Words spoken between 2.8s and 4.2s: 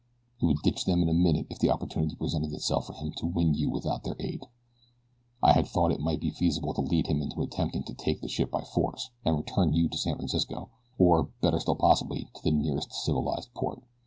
for him to win you without their